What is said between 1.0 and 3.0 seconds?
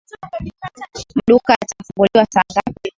Maduka yatafunguliwa saa ngapi?